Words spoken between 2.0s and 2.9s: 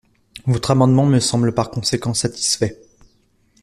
satisfait.